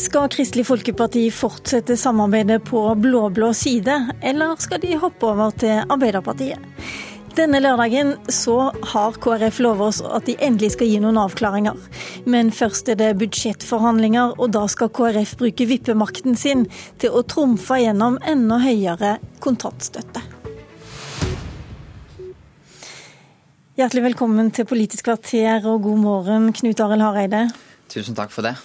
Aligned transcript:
Skal 0.00 0.30
Kristelig 0.32 0.64
Folkeparti 0.64 1.26
fortsette 1.30 1.92
samarbeidet 1.96 2.62
på 2.64 2.94
blå-blå 2.96 3.50
side, 3.52 3.92
eller 4.22 4.56
skal 4.56 4.80
de 4.80 4.94
hoppe 4.96 5.28
over 5.28 5.52
til 5.60 5.82
Arbeiderpartiet? 5.92 6.62
Denne 7.36 7.60
lørdagen 7.60 8.14
så 8.32 8.70
har 8.94 9.18
KrF 9.20 9.58
lovet 9.60 9.90
oss 9.90 10.00
at 10.00 10.24
de 10.24 10.38
endelig 10.40 10.72
skal 10.72 10.88
gi 10.88 11.02
noen 11.04 11.20
avklaringer. 11.20 11.76
Men 12.24 12.48
først 12.48 12.88
er 12.88 12.96
det 12.96 13.10
budsjettforhandlinger, 13.20 14.38
og 14.40 14.56
da 14.56 14.64
skal 14.72 14.88
KrF 14.88 15.36
bruke 15.42 15.68
vippemakten 15.68 16.32
sin 16.32 16.64
til 16.96 17.12
å 17.12 17.20
trumfe 17.28 17.82
gjennom 17.84 18.16
enda 18.24 18.56
høyere 18.64 19.18
kontantstøtte. 19.44 20.24
Hjertelig 23.76 24.08
velkommen 24.10 24.48
til 24.48 24.64
Politisk 24.64 25.12
kvarter 25.12 25.68
og 25.68 25.84
god 25.84 26.04
morgen, 26.08 26.52
Knut 26.56 26.86
Arild 26.88 27.04
Hareide. 27.04 27.50
Tusen 27.92 28.16
takk 28.16 28.32
for 28.32 28.48
det. 28.48 28.56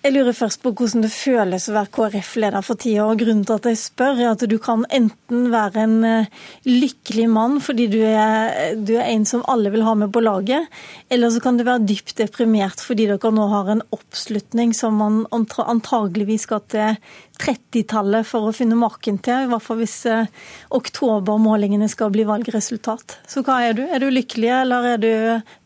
Jeg 0.00 0.14
lurer 0.14 0.32
først 0.32 0.62
på 0.64 0.70
hvordan 0.72 1.02
det 1.04 1.10
føles 1.12 1.66
å 1.68 1.74
være 1.74 1.90
KrF-leder 1.92 2.64
for 2.64 2.80
tida. 2.80 3.04
og 3.04 3.20
Grunnen 3.20 3.42
til 3.44 3.58
at 3.58 3.66
jeg 3.68 3.76
spør, 3.76 4.14
er 4.16 4.30
at 4.30 4.44
du 4.48 4.54
kan 4.56 4.86
enten 4.88 5.50
være 5.52 5.82
en 5.82 5.96
eh, 6.08 6.30
lykkelig 6.64 7.26
mann 7.28 7.58
fordi 7.60 7.84
du 7.92 7.98
er, 8.00 8.78
du 8.80 8.94
er 8.96 9.10
en 9.10 9.28
som 9.28 9.44
alle 9.52 9.68
vil 9.74 9.84
ha 9.84 9.92
med 10.00 10.08
på 10.14 10.22
laget, 10.24 10.72
eller 11.12 11.28
så 11.34 11.42
kan 11.44 11.60
du 11.60 11.66
være 11.68 11.84
dypt 11.84 12.16
deprimert 12.16 12.80
fordi 12.80 13.10
dere 13.10 13.32
nå 13.36 13.50
har 13.52 13.68
en 13.74 13.84
oppslutning 13.92 14.72
som 14.72 14.96
man 15.02 15.26
antageligvis 15.34 16.48
skal 16.48 16.64
til 16.72 16.96
30-tallet 17.40 18.26
for 18.28 18.48
å 18.48 18.54
finne 18.56 18.76
maken 18.78 19.18
til, 19.24 19.44
i 19.44 19.50
hvert 19.50 19.64
fall 19.64 19.80
hvis 19.80 19.96
eh, 20.08 20.28
oktobermålingene 20.76 21.88
skal 21.90 22.12
bli 22.14 22.24
valgresultat. 22.28 23.18
Så 23.28 23.44
hva 23.46 23.60
er 23.68 23.76
du? 23.78 23.82
Er 23.84 24.02
du 24.02 24.08
lykkelig, 24.12 24.50
eller 24.60 24.88
er 24.94 25.00
du 25.00 25.12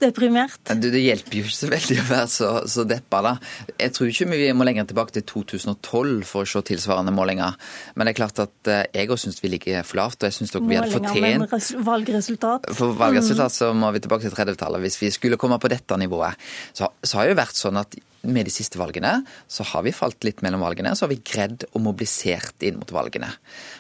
deprimert? 0.03 0.61
Du, 0.71 0.91
det 0.93 1.03
hjelper 1.03 1.41
jo 1.41 1.47
ikke 1.47 1.57
så 1.57 1.71
veldig 1.73 1.99
å 2.03 2.07
være 2.11 2.31
så, 2.35 2.51
så 2.71 2.87
deppa, 2.89 3.23
da. 3.27 3.35
Jeg 3.79 3.95
tror 3.97 4.13
ikke 4.13 4.24
vi 4.31 4.53
må 4.57 4.67
lenger 4.67 4.87
tilbake 4.91 5.15
til 5.17 5.25
2012 5.31 6.25
for 6.29 6.45
å 6.45 6.49
se 6.49 6.63
tilsvarende 6.71 7.13
målinger. 7.15 7.59
Men 7.95 8.07
det 8.09 8.15
er 8.15 8.19
klart 8.19 8.41
at 8.45 8.71
eh, 8.71 8.85
jeg 8.95 9.13
òg 9.13 9.21
syns 9.21 9.43
vi 9.43 9.53
ligger 9.53 9.85
for 9.87 10.01
lavt, 10.01 10.23
og 10.23 10.31
jeg 10.31 10.39
syns 10.39 10.55
vi 10.55 10.79
hadde 10.79 10.93
fortjent 10.93 11.21
Men 11.25 11.85
valgresultat? 11.87 12.71
For 12.79 12.97
valgresultat 12.99 13.53
mm. 13.53 13.59
så 13.59 13.71
må 13.77 13.93
vi 13.95 14.03
tilbake 14.05 14.27
til 14.27 14.37
30-tallet. 14.37 14.85
Hvis 14.85 15.01
vi 15.03 15.13
skulle 15.15 15.41
komme 15.41 15.61
på 15.63 15.71
dette 15.73 15.99
nivået, 16.01 16.41
så, 16.73 16.91
så 17.03 17.21
har 17.21 17.29
det 17.29 17.37
jo 17.37 17.41
vært 17.43 17.61
sånn 17.61 17.81
at 17.83 17.99
med 18.25 18.49
de 18.49 18.53
siste 18.55 18.81
valgene 18.81 19.19
så 19.53 19.67
har 19.69 19.85
vi 19.85 19.93
falt 19.93 20.25
litt 20.25 20.41
mellom 20.45 20.65
valgene. 20.65 20.95
Så 20.97 21.07
har 21.07 21.13
vi 21.13 21.21
greid 21.21 21.67
å 21.73 21.83
mobilisert 21.83 22.65
inn 22.65 22.81
mot 22.81 22.95
valgene. 22.95 23.29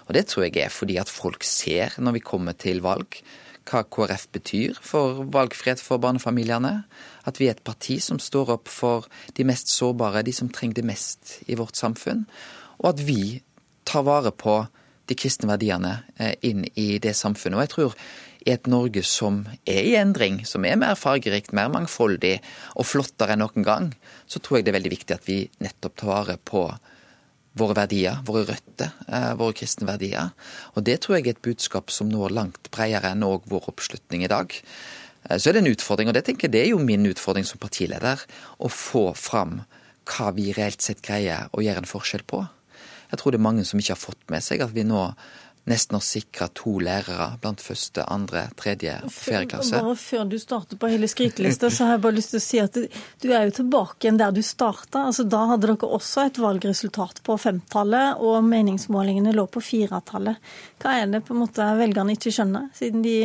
Og 0.08 0.12
det 0.16 0.26
tror 0.30 0.46
jeg 0.48 0.58
er 0.64 0.74
fordi 0.74 0.98
at 1.00 1.12
folk 1.12 1.46
ser 1.48 1.96
når 1.98 2.18
vi 2.18 2.28
kommer 2.32 2.56
til 2.58 2.84
valg 2.84 3.22
hva 3.68 3.82
KrF 3.88 4.26
betyr 4.34 4.78
for 4.84 5.24
valgfrihet 5.34 5.80
for 5.82 6.02
barnefamiliene. 6.02 6.74
At 7.24 7.40
vi 7.40 7.48
er 7.48 7.56
et 7.56 7.64
parti 7.64 7.98
som 8.02 8.20
står 8.20 8.54
opp 8.58 8.70
for 8.72 9.08
de 9.36 9.46
mest 9.48 9.72
sårbare, 9.72 10.24
de 10.26 10.34
som 10.36 10.50
trenger 10.52 10.80
det 10.80 10.86
mest 10.88 11.38
i 11.48 11.56
vårt 11.58 11.78
samfunn. 11.80 12.26
Og 12.82 12.92
at 12.94 13.04
vi 13.06 13.42
tar 13.88 14.04
vare 14.06 14.32
på 14.32 14.64
de 15.08 15.16
kristne 15.18 15.50
verdiene 15.50 15.98
eh, 16.16 16.34
inn 16.48 16.64
i 16.80 16.98
det 17.02 17.14
samfunnet. 17.16 17.58
Og 17.58 17.64
jeg 17.64 17.72
tror 17.74 17.98
i 18.44 18.52
et 18.52 18.68
Norge 18.68 19.02
som 19.08 19.42
er 19.68 19.84
i 19.84 19.94
endring, 19.96 20.42
som 20.48 20.64
er 20.68 20.80
mer 20.80 20.96
fargerikt, 21.00 21.54
mer 21.56 21.70
mangfoldig 21.72 22.36
og 22.76 22.88
flottere 22.88 23.36
enn 23.36 23.44
noen 23.44 23.64
gang, 23.64 23.92
så 24.28 24.40
tror 24.40 24.58
jeg 24.58 24.66
det 24.66 24.74
er 24.74 24.80
veldig 24.80 24.94
viktig 24.96 25.16
at 25.16 25.28
vi 25.28 25.38
nettopp 25.64 25.96
tar 26.00 26.12
vare 26.12 26.36
på 26.40 26.66
våre 27.58 27.76
verdier, 27.78 28.18
våre 28.26 28.44
røtter, 28.48 28.90
eh, 29.08 29.32
våre 29.38 29.54
kristne 29.54 29.86
verdier. 29.86 30.32
Og 30.74 30.84
det 30.84 31.00
tror 31.00 31.16
jeg 31.16 31.26
er 31.26 31.36
et 31.36 31.42
budskap 31.42 31.90
som 31.90 32.08
når 32.10 32.34
langt 32.34 32.70
bredere 32.70 33.12
enn 33.14 33.22
òg 33.22 33.46
vår 33.46 33.70
oppslutning 33.70 34.24
i 34.24 34.30
dag. 34.30 34.52
Eh, 35.30 35.38
så 35.38 35.48
er 35.48 35.52
det 35.52 35.64
en 35.64 35.72
utfordring, 35.74 36.08
og 36.08 36.14
det 36.14 36.24
tenker 36.24 36.48
jeg 36.48 36.52
det 36.52 36.62
er 36.64 36.70
jo 36.72 36.82
min 36.82 37.06
utfordring 37.06 37.46
som 37.46 37.58
partileder, 37.58 38.18
å 38.58 38.68
få 38.68 39.14
fram 39.14 39.62
hva 40.04 40.34
vi 40.34 40.52
reelt 40.52 40.82
sett 40.82 41.00
greier 41.02 41.48
å 41.52 41.62
gjøre 41.62 41.84
en 41.84 41.88
forskjell 41.88 42.26
på. 42.26 42.42
Jeg 43.10 43.20
tror 43.20 43.32
det 43.32 43.38
er 43.38 43.48
mange 43.48 43.64
som 43.64 43.78
ikke 43.78 43.94
har 43.94 44.02
fått 44.02 44.30
med 44.32 44.42
seg 44.42 44.60
at 44.60 44.74
vi 44.74 44.82
nå 44.82 45.14
nesten 45.70 45.96
å 45.96 46.02
sikre 46.04 46.48
to 46.56 46.76
lærere 46.84 47.30
blant 47.40 47.62
første, 47.64 48.04
andre, 48.12 48.46
tredje 48.58 48.98
og 49.06 49.12
fjerde 49.14 49.48
klasse. 49.54 49.80
Bare 49.80 49.96
før 50.00 50.26
du 50.28 50.36
starter 50.40 50.80
på 50.80 50.90
hele 50.92 51.08
skrytelista, 51.08 51.70
så 51.72 51.88
har 51.88 51.96
jeg 51.96 52.04
bare 52.04 52.18
lyst 52.18 52.34
til 52.34 52.40
å 52.42 52.44
si 52.44 52.60
at 52.60 52.76
du 53.22 53.28
er 53.30 53.48
jo 53.48 53.56
tilbake 53.62 54.04
igjen 54.04 54.20
der 54.20 54.34
du 54.34 54.42
starta. 54.44 55.06
Altså, 55.08 55.24
da 55.24 55.44
hadde 55.54 55.70
dere 55.70 55.90
også 55.98 56.26
et 56.28 56.40
valgresultat 56.42 57.22
på 57.24 57.38
femtallet, 57.40 58.20
og 58.20 58.44
meningsmålingene 58.48 59.32
lå 59.36 59.46
på 59.48 59.64
firetallet. 59.64 60.54
Hva 60.82 60.98
er 61.00 61.10
det 61.12 61.24
på 61.24 61.36
en 61.36 61.44
måte 61.46 61.72
velgerne 61.80 62.16
ikke 62.18 62.34
skjønner, 62.34 62.68
siden 62.76 63.04
de 63.04 63.18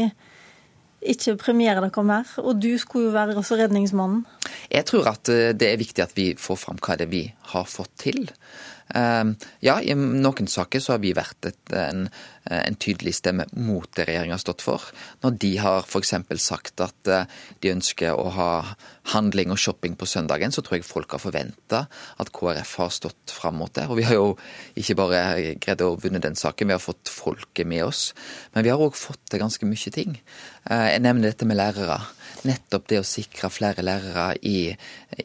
ikke 0.99 1.35
premierer 1.39 1.83
dere 1.83 2.07
mer? 2.07 2.33
Og 2.39 2.59
du 2.63 2.71
skulle 2.79 3.09
jo 3.09 3.15
være 3.15 3.35
også 3.39 3.59
redningsmannen. 3.59 4.23
Jeg 4.71 4.87
tror 4.87 5.11
at 5.11 5.31
eh, 5.31 5.51
det 5.57 5.73
er 5.73 5.79
viktig 5.79 6.03
at 6.07 6.15
vi 6.15 6.31
får 6.39 6.63
fram 6.63 6.79
hva 6.83 6.95
det 6.99 7.09
er 7.09 7.13
vi 7.13 7.23
har 7.51 7.67
fått 7.67 7.95
til. 8.07 8.27
Ehm, 8.95 9.35
ja, 9.61 9.77
i 9.81 9.93
noen 9.93 10.49
saker 10.49 10.81
så 10.81 10.95
har 10.95 11.01
vi 11.03 11.13
vært 11.17 11.49
et, 11.51 11.73
en, 11.77 12.07
en, 12.49 12.77
tydelig 12.81 13.15
stemme 13.19 13.45
mot 13.53 13.89
det 13.95 14.07
regjeringa 14.09 14.37
har 14.37 14.41
stått 14.41 14.63
for. 14.65 14.87
Når 15.23 15.35
de 15.43 15.51
har 15.61 15.85
f.eks. 15.85 16.15
sagt 16.41 16.81
at 16.85 17.11
eh, 17.11 17.27
de 17.61 17.73
ønsker 17.75 18.17
å 18.17 18.29
ha 18.33 18.51
handling 19.13 19.53
og 19.53 19.61
shopping 19.61 19.97
på 19.99 20.07
søndagen, 20.09 20.53
så 20.53 20.63
tror 20.65 20.79
jeg 20.79 20.87
folk 20.87 21.13
har 21.15 21.21
forventa 21.21 21.85
at 22.21 22.33
KrF 22.33 22.75
har 22.81 22.93
stått 22.93 23.33
fram 23.33 23.59
mot 23.61 23.73
det. 23.77 23.87
Og 23.89 23.99
vi 23.99 24.07
har 24.09 24.17
jo 24.17 24.31
ikke 24.79 24.97
bare 24.99 25.23
greid 25.61 25.85
å 25.85 25.95
vunne 26.01 26.21
den 26.23 26.37
saken, 26.39 26.69
vi 26.69 26.77
har 26.77 26.83
fått 26.83 27.11
folket 27.13 27.69
med 27.69 27.85
oss. 27.85 28.09
Men 28.55 28.65
vi 28.65 28.73
har 28.73 28.81
òg 28.81 28.97
fått 28.97 29.21
til 29.29 29.43
ganske 29.43 29.69
mye 29.69 29.93
ting. 29.93 30.17
Eh, 30.69 30.87
jeg 30.95 31.05
nevner 31.05 31.31
dette 31.31 31.49
med 31.49 31.61
lærere 31.61 32.01
nettopp 32.47 32.87
det 32.91 32.99
å 33.01 33.07
sikre 33.07 33.49
flere 33.51 33.83
lærere 33.85 34.33
i, 34.45 34.71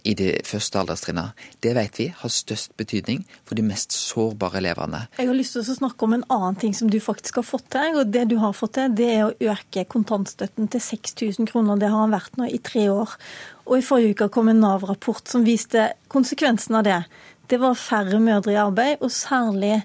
i 0.02 0.14
de 0.18 0.30
første 0.46 0.80
alderstrinnene, 0.80 1.34
det 1.64 1.74
vet 1.76 1.98
vi 2.00 2.08
har 2.18 2.32
størst 2.32 2.74
betydning 2.80 3.24
for 3.44 3.58
de 3.58 3.64
mest 3.66 3.94
sårbare 3.94 4.60
elevene. 4.60 5.04
Jeg 5.18 5.30
har 5.30 5.38
lyst 5.38 5.56
til 5.56 5.64
å 5.64 5.78
snakke 5.78 6.06
om 6.06 6.16
en 6.16 6.26
annen 6.32 6.58
ting 6.60 6.74
som 6.76 6.90
du 6.90 6.98
faktisk 7.02 7.40
har 7.40 7.46
fått 7.46 7.68
til. 7.74 8.00
og 8.00 8.12
Det 8.14 8.26
du 8.30 8.38
har 8.42 8.56
fått 8.56 8.76
til, 8.78 8.94
det 8.96 9.10
er 9.12 9.26
å 9.26 9.52
øke 9.54 9.86
kontantstøtten 9.90 10.70
til 10.72 10.82
6000 10.82 11.50
kroner. 11.50 11.80
Det 11.80 11.90
har 11.92 12.06
han 12.06 12.14
vært 12.14 12.38
nå 12.40 12.48
i 12.50 12.62
tre 12.64 12.88
år. 12.92 13.16
Og 13.64 13.78
i 13.78 13.84
forrige 13.84 14.16
uke 14.16 14.32
kom 14.32 14.50
en 14.52 14.62
Nav-rapport 14.64 15.28
som 15.30 15.46
viste 15.46 15.92
konsekvensen 16.12 16.80
av 16.80 16.88
det. 16.88 17.02
Det 17.48 17.60
var 17.60 17.76
færre 17.76 18.20
mødre 18.22 18.54
i 18.54 18.60
arbeid, 18.60 19.02
og 19.04 19.12
særlig 19.12 19.82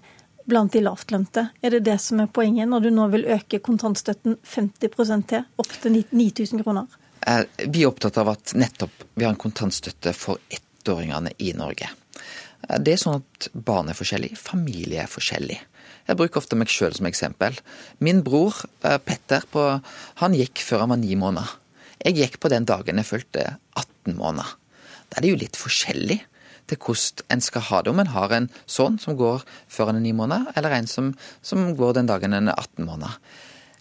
blant 0.50 0.74
de 0.74 0.82
lavtlønte. 0.82 1.50
Er 1.62 1.76
det 1.76 1.84
det 1.86 2.00
som 2.02 2.22
er 2.24 2.32
poenget, 2.34 2.70
når 2.70 2.88
du 2.88 2.90
nå 2.94 3.08
vil 3.14 3.28
øke 3.36 3.60
kontantstøtten 3.64 4.40
50 4.48 5.28
til, 5.30 5.46
opp 5.62 5.76
til 5.84 6.00
9000 6.10 6.64
kroner? 6.64 6.88
Vi 7.25 7.84
er 7.84 7.90
opptatt 7.90 8.18
av 8.22 8.31
at 8.31 8.53
nettopp 8.57 9.06
vi 9.16 9.25
har 9.25 9.34
en 9.34 9.40
kontantstøtte 9.40 10.13
for 10.16 10.40
ettåringene 10.53 11.34
i 11.44 11.52
Norge. 11.57 11.90
Det 12.80 12.94
er 12.94 13.02
sånn 13.02 13.19
at 13.19 13.50
barn 13.53 13.90
er 13.91 13.97
forskjellig, 13.97 14.34
familie 14.40 15.03
er 15.03 15.12
forskjellig. 15.12 15.57
Jeg 16.09 16.18
bruker 16.18 16.41
ofte 16.41 16.57
meg 16.57 16.72
sjøl 16.74 16.96
som 16.97 17.07
eksempel. 17.09 17.57
Min 18.02 18.24
bror 18.25 18.56
eh, 18.81 18.97
Petter 18.97 19.46
på, 19.52 19.66
han 20.22 20.38
gikk 20.38 20.63
før 20.66 20.84
han 20.84 20.94
var 20.96 21.02
ni 21.02 21.13
måneder. 21.19 21.52
Jeg 22.02 22.18
gikk 22.18 22.40
på 22.41 22.50
den 22.50 22.66
dagen 22.66 22.97
jeg 22.97 23.09
fulgte 23.09 23.46
18 23.78 24.18
måneder. 24.18 24.56
Da 25.09 25.19
er 25.19 25.25
det 25.25 25.34
jo 25.34 25.41
litt 25.41 25.59
forskjellig 25.59 26.19
til 26.69 26.80
hvordan 26.81 27.34
en 27.36 27.44
skal 27.46 27.66
ha 27.69 27.81
det. 27.84 27.94
Om 27.94 28.01
en 28.03 28.13
har 28.16 28.34
en 28.36 28.50
sønn 28.69 28.97
som 29.01 29.18
går 29.19 29.46
før 29.69 29.91
han 29.91 30.00
er 30.00 30.06
ni 30.06 30.16
måneder, 30.18 30.50
eller 30.57 30.75
en 30.78 30.90
som, 30.90 31.13
som 31.46 31.72
går 31.78 31.97
den 32.00 32.09
dagen 32.09 32.34
en 32.38 32.51
er 32.51 32.57
18 32.57 32.90
måneder. 32.90 33.18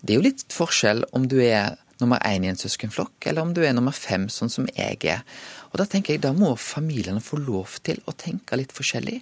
Det 0.02 0.14
er 0.14 0.20
jo 0.20 0.28
litt 0.28 0.44
forskjell 0.54 1.04
om 1.16 1.26
du 1.30 1.38
er 1.42 1.78
nummer 2.00 2.22
én 2.26 2.44
i 2.44 2.50
en 2.50 2.58
søskenflokk, 2.58 3.26
eller 3.26 3.44
om 3.44 3.54
du 3.54 3.62
er 3.64 3.74
nummer 3.76 3.94
fem, 3.94 4.28
sånn 4.32 4.52
som 4.52 4.68
jeg 4.76 4.98
er. 5.10 5.24
Og 5.72 5.80
Da 5.80 5.86
tenker 5.86 6.14
jeg, 6.14 6.22
da 6.22 6.32
må 6.32 6.54
familiene 6.56 7.22
få 7.24 7.40
lov 7.40 7.78
til 7.86 8.00
å 8.06 8.14
tenke 8.16 8.58
litt 8.58 8.74
forskjellig. 8.74 9.20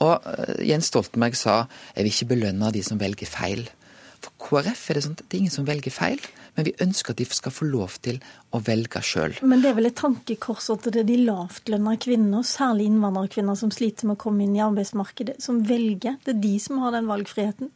Og 0.00 0.24
uh, 0.24 0.56
Jens 0.64 0.90
Stoltenberg 0.90 1.36
sa 1.36 1.66
jeg 1.94 2.04
vil 2.04 2.12
ikke 2.14 2.32
belønne 2.34 2.72
de 2.72 2.82
som 2.86 3.00
velger 3.00 3.28
feil. 3.28 3.66
For 4.20 4.36
KrF 4.40 4.82
er 4.90 4.98
det 4.98 5.02
sånn 5.06 5.16
at 5.16 5.24
det 5.24 5.36
er 5.36 5.42
ingen 5.44 5.54
som 5.54 5.66
velger 5.68 5.92
feil, 5.94 6.20
men 6.56 6.66
vi 6.66 6.74
ønsker 6.82 7.14
at 7.14 7.20
de 7.20 7.26
skal 7.30 7.54
få 7.54 7.68
lov 7.70 7.96
til 8.04 8.18
å 8.52 8.60
velge 8.64 9.00
sjøl. 9.06 9.36
Men 9.46 9.62
det 9.62 9.70
er 9.70 9.76
vel 9.78 9.88
et 9.88 9.96
tankekors 10.00 10.68
at 10.74 10.88
det 10.90 11.04
er 11.04 11.08
de 11.08 11.18
lavtlønna 11.24 11.94
kvinnene, 12.02 12.42
særlig 12.44 12.90
innvandrerkvinner, 12.90 13.56
som 13.56 13.72
sliter 13.72 14.08
med 14.08 14.18
å 14.18 14.22
komme 14.26 14.44
inn 14.44 14.56
i 14.58 14.64
arbeidsmarkedet, 14.64 15.38
som 15.40 15.62
velger. 15.64 16.18
Det 16.26 16.34
er 16.34 16.42
de 16.42 16.54
som 16.60 16.82
har 16.84 16.96
den 16.96 17.08
valgfriheten. 17.08 17.72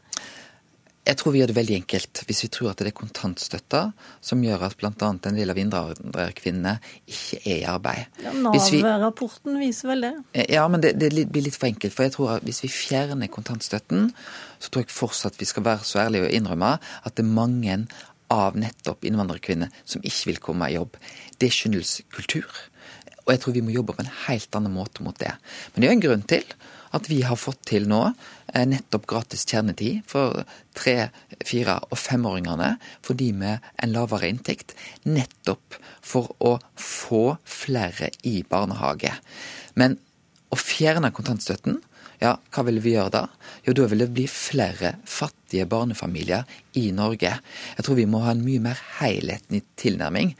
Jeg 1.04 1.18
tror 1.20 1.34
vi 1.34 1.40
gjør 1.42 1.50
det 1.50 1.56
veldig 1.58 1.74
enkelt 1.82 2.20
hvis 2.24 2.38
vi 2.46 2.48
tror 2.54 2.70
at 2.70 2.80
det 2.80 2.88
er 2.88 2.96
kontantstøtta 2.96 3.80
som 4.24 4.40
gjør 4.44 4.62
at 4.70 4.76
bl.a. 4.80 4.92
en 5.12 5.36
del 5.36 5.52
av 5.52 5.58
innvandrerkvinnene 5.60 6.78
ikke 7.04 7.40
er 7.42 7.58
i 7.58 7.66
arbeid. 7.68 8.22
Ja, 8.24 8.32
Nav-rapporten 8.46 9.58
viser 9.60 9.92
vel 9.92 10.06
det? 10.06 10.14
Eh, 10.32 10.48
ja, 10.56 10.64
men 10.72 10.80
det, 10.80 10.94
det, 11.02 11.12
blir 11.12 11.44
litt 11.44 11.58
for 11.58 11.68
enkelt. 11.68 11.92
For 11.92 12.06
jeg 12.06 12.14
tror 12.16 12.32
at 12.38 12.48
hvis 12.48 12.62
vi 12.64 12.72
fjerner 12.72 13.28
kontantstøtten, 13.32 14.08
så 14.56 14.72
tror 14.72 14.86
jeg 14.86 14.96
fortsatt 14.96 15.36
vi 15.40 15.48
skal 15.50 15.66
være 15.68 15.84
så 15.84 16.00
ærlige 16.06 16.30
og 16.30 16.38
innrømme 16.38 16.74
at 16.80 17.12
det 17.12 17.26
er 17.26 17.36
mange 17.36 17.78
av 18.32 18.56
nettopp 18.56 19.04
innvandrerkvinner 19.04 19.72
som 19.84 20.04
ikke 20.04 20.32
vil 20.32 20.40
komme 20.48 20.70
i 20.70 20.78
jobb. 20.78 20.96
Det 21.36 21.52
skyldes 21.52 21.98
kultur. 22.14 22.48
Og 23.24 23.34
jeg 23.34 23.42
tror 23.44 23.56
vi 23.56 23.64
må 23.64 23.76
jobbe 23.76 23.96
på 23.96 24.04
en 24.04 24.14
helt 24.26 24.56
annen 24.56 24.72
måte 24.72 25.04
mot 25.04 25.16
det. 25.20 25.32
Men 25.72 25.82
det 25.82 25.86
er 25.86 25.92
jo 25.92 25.98
en 25.98 26.06
grunn 26.08 26.24
til 26.32 26.56
at 26.94 27.08
vi 27.10 27.20
har 27.26 27.38
fått 27.40 27.60
til 27.68 27.88
nå 27.90 28.06
nettopp 28.54 29.08
gratis 29.10 29.42
kjernetid 29.50 30.04
for 30.06 30.44
tre-, 30.78 31.10
fire- 31.42 31.80
og 31.90 31.98
femåringene 31.98 32.76
for 33.02 33.18
de 33.18 33.32
med 33.34 33.64
en 33.82 33.94
lavere 33.94 34.30
inntekt. 34.30 34.76
Nettopp 35.04 35.78
for 36.04 36.30
å 36.38 36.56
få 36.78 37.36
flere 37.44 38.12
i 38.22 38.42
barnehage. 38.46 39.16
Men 39.74 39.98
Å 40.54 40.58
fjerne 40.60 41.10
kontantstøtten, 41.10 41.80
ja, 42.22 42.36
hva 42.54 42.64
vil 42.68 42.80
vi 42.84 42.94
gjøre 42.94 43.12
da? 43.14 43.22
Jo, 43.66 43.74
da 43.76 43.88
vil 43.90 44.04
det 44.04 44.12
bli 44.14 44.26
flere 44.30 44.94
fattige 45.08 45.66
barnefamilier 45.70 46.44
i 46.78 46.88
Norge. 46.94 47.32
Jeg 47.76 47.86
tror 47.86 47.98
vi 47.98 48.06
må 48.10 48.22
ha 48.24 48.34
en 48.34 48.44
mye 48.44 48.62
mer 48.62 48.80
helhetlig 48.98 49.64
tilnærming. 49.80 50.34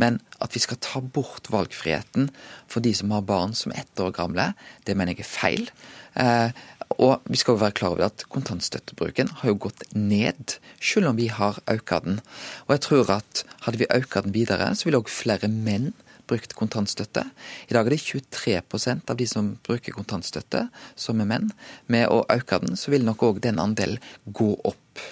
Men 0.00 0.20
at 0.40 0.56
vi 0.56 0.62
skal 0.62 0.80
ta 0.82 1.02
bort 1.02 1.50
valgfriheten 1.52 2.30
for 2.70 2.84
de 2.84 2.94
som 2.96 3.12
har 3.14 3.26
barn 3.28 3.54
som 3.58 3.74
er 3.74 3.84
ett 3.84 4.02
år 4.02 4.14
gamle, 4.16 4.52
det 4.86 4.96
mener 4.96 5.14
jeg 5.14 5.26
er 5.26 5.32
feil. 5.32 5.72
Eh, 6.18 6.50
og 6.98 7.22
vi 7.30 7.38
skal 7.38 7.54
jo 7.54 7.62
være 7.62 7.76
klar 7.78 7.94
over 7.94 8.08
at 8.08 8.24
kontantstøttebruken 8.32 9.30
har 9.40 9.52
jo 9.52 9.60
gått 9.68 9.84
ned, 9.94 10.56
selv 10.82 11.12
om 11.12 11.18
vi 11.20 11.28
har 11.30 11.60
økt 11.70 11.94
den. 12.06 12.18
Og 12.66 12.74
jeg 12.74 12.84
tror 12.86 13.12
at 13.20 13.44
hadde 13.66 13.82
vi 13.82 13.92
økt 13.94 14.18
den 14.18 14.34
videre, 14.34 14.72
så 14.74 14.88
ville 14.88 15.00
òg 15.02 15.12
flere 15.12 15.50
menn 15.50 15.92
brukt 16.30 16.54
kontantstøtte. 16.58 17.26
I 17.68 17.76
dag 17.76 17.88
er 17.88 17.96
det 17.96 18.02
23% 18.02 19.10
av 19.10 19.18
de 19.18 19.28
som 19.28 19.54
bruker 19.66 19.96
kontantstøtte, 19.96 20.68
som 20.98 21.22
er 21.22 21.30
menn. 21.30 21.50
Med 21.90 22.08
å 22.08 22.22
øke 22.30 22.62
den, 22.62 22.78
så 22.78 22.94
vil 22.94 23.06
nok 23.06 23.26
òg 23.26 23.42
den 23.44 23.60
andelen 23.62 24.00
gå 24.26 24.52
opp. 24.64 25.08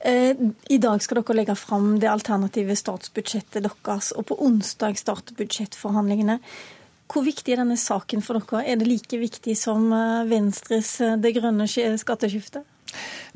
Eh, 0.00 0.36
I 0.72 0.78
dag 0.80 1.02
skal 1.04 1.20
dere 1.20 1.36
legge 1.42 1.56
fram 1.60 1.98
det 2.00 2.08
alternative 2.08 2.76
statsbudsjettet 2.78 3.66
deres, 3.66 4.12
og 4.16 4.30
på 4.30 4.38
onsdag 4.46 4.96
starter 5.00 5.36
budsjettforhandlingene. 5.36 6.38
Hvor 7.10 7.26
viktig 7.26 7.52
er 7.52 7.64
denne 7.64 7.76
saken 7.80 8.22
for 8.24 8.38
dere? 8.38 8.62
Er 8.64 8.80
det 8.80 8.88
like 8.88 9.20
viktig 9.20 9.56
som 9.58 9.90
eh, 9.92 10.28
Venstres 10.30 10.94
eh, 11.04 11.18
Det 11.20 11.34
grønne 11.36 11.66
skatteskiftet? 11.68 12.64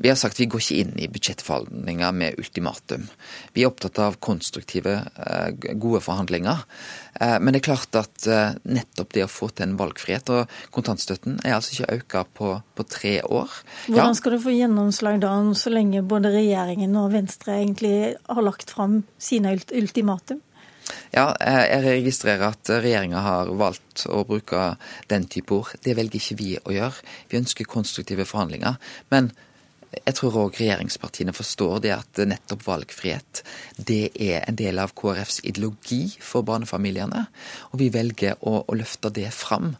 Vi 0.01 0.11
har 0.11 0.17
sagt 0.19 0.39
vi 0.41 0.47
går 0.51 0.63
ikke 0.63 0.79
inn 0.83 0.93
i 0.99 1.09
budsjettforhandlinger 1.11 2.15
med 2.15 2.39
ultimatum. 2.41 3.07
Vi 3.55 3.63
er 3.63 3.71
opptatt 3.71 3.99
av 4.03 4.17
konstruktive, 4.23 4.97
eh, 5.15 5.49
gode 5.73 6.01
forhandlinger. 6.03 6.65
Men 7.15 7.53
det 7.53 7.61
er 7.61 7.63
klart 7.69 7.95
at 7.95 8.25
nettopp 8.67 9.13
det 9.15 9.21
å 9.23 9.29
få 9.31 9.47
til 9.55 9.69
en 9.69 9.77
valgfrihet, 9.79 10.27
og 10.35 10.49
kontantstøtten 10.75 11.37
er 11.45 11.53
altså 11.55 11.71
ikke 11.71 11.95
økt 12.01 12.33
på, 12.35 12.49
på, 12.75 12.85
tre 12.91 13.13
år. 13.23 13.53
Hvordan 13.85 14.17
skal 14.19 14.35
du 14.35 14.41
få 14.43 14.51
gjennomslag 14.51 15.21
da, 15.23 15.31
så 15.55 15.71
lenge 15.71 16.03
både 16.03 16.33
regjeringen 16.33 16.97
og 16.99 17.13
Venstre 17.15 17.55
egentlig 17.61 18.17
har 18.27 18.43
lagt 18.43 18.75
fram 18.75 19.05
sine 19.15 19.55
ultimatum? 19.55 20.43
Ja, 21.15 21.31
jeg 21.39 21.81
registrerer 21.85 22.51
at 22.51 22.69
regjeringa 22.69 23.23
har 23.25 23.49
valgt 23.57 24.05
å 24.11 24.23
bruke 24.27 24.75
den 25.11 25.25
type 25.31 25.55
ord. 25.57 25.73
Det 25.81 25.95
velger 25.97 26.21
ikke 26.21 26.39
vi 26.41 26.51
å 26.61 26.75
gjøre. 26.75 27.05
Vi 27.31 27.39
ønsker 27.41 27.69
konstruktive 27.69 28.27
forhandlinger. 28.29 28.77
Men 29.13 29.31
jeg 29.95 30.17
tror 30.17 30.35
òg 30.41 30.57
regjeringspartiene 30.59 31.33
forstår 31.35 31.79
det 31.85 31.91
at 31.95 32.19
nettopp 32.27 32.65
valgfrihet 32.65 33.41
det 33.77 34.09
er 34.19 34.43
en 34.43 34.57
del 34.59 34.79
av 34.81 34.91
KrFs 34.97 35.41
ideologi 35.47 36.01
for 36.19 36.45
barnefamiliene. 36.47 37.25
Og 37.71 37.79
vi 37.79 37.89
velger 37.93 38.35
å, 38.41 38.57
å 38.67 38.77
løfte 38.77 39.13
det 39.15 39.29
fram. 39.35 39.73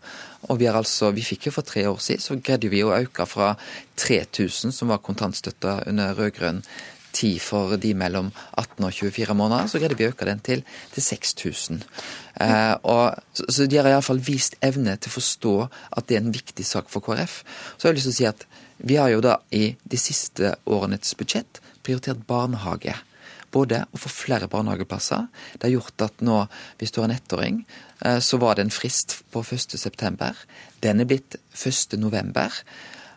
Og 0.47 0.59
vi, 0.61 0.69
altså, 0.69 1.11
vi 1.15 1.25
fikk 1.25 1.49
jo 1.49 1.55
for 1.57 1.67
tre 1.67 1.85
år 1.89 1.99
siden, 2.03 2.23
så 2.23 2.39
greide 2.39 2.71
vi 2.71 2.83
å 2.85 2.93
øke 2.95 3.27
fra 3.27 3.53
3000, 3.99 4.75
som 4.75 4.93
var 4.93 5.03
kontantstøtta 5.03 5.81
under 5.89 6.15
rød-grønn 6.17 6.63
tid 7.15 7.39
for 7.43 7.77
de 7.81 7.93
mellom 7.97 8.31
18 8.59 8.85
og 8.87 8.93
24 8.93 9.37
måneder, 9.37 9.69
så 9.71 9.79
greide 9.81 9.97
vi 9.99 10.07
å 10.07 10.11
øke 10.11 10.27
den 10.27 10.43
til, 10.45 10.63
til 10.93 11.05
6000. 11.05 11.81
Eh, 12.43 12.75
og, 12.83 13.23
så, 13.33 13.47
så 13.47 13.67
de 13.71 13.79
har 13.79 13.89
iallfall 13.89 14.21
vist 14.23 14.59
evne 14.65 14.97
til 14.99 15.11
å 15.11 15.15
forstå 15.15 15.55
at 15.95 16.09
det 16.09 16.19
er 16.19 16.25
en 16.25 16.35
viktig 16.35 16.67
sak 16.67 16.91
for 16.91 17.05
KrF. 17.05 17.41
Så 17.77 17.87
har 17.87 17.93
jeg 17.93 18.01
lyst 18.01 18.11
til 18.11 18.15
å 18.15 18.19
si 18.19 18.29
at 18.31 18.47
vi 18.85 18.99
har 18.99 19.11
jo 19.13 19.23
da 19.23 19.37
i 19.55 19.69
de 19.83 19.99
siste 19.99 20.55
årenes 20.67 21.15
budsjett 21.17 21.61
prioritert 21.85 22.25
barnehage. 22.27 22.95
Både 23.55 23.85
å 23.93 23.99
få 24.01 24.11
flere 24.11 24.49
barnehageplasser. 24.51 25.29
Det 25.55 25.69
har 25.69 25.77
gjort 25.77 26.03
at 26.09 26.23
nå, 26.27 26.41
hvis 26.79 26.91
du 26.91 26.99
har 26.99 27.07
en 27.07 27.15
ettåring, 27.15 27.61
eh, 28.03 28.19
så 28.19 28.39
var 28.41 28.57
det 28.57 28.65
en 28.65 28.73
frist 28.73 29.21
på 29.31 29.43
1.9. 29.45 30.33
Den 30.83 30.99
er 30.99 31.07
blitt 31.07 31.37
1.11. 31.55 32.61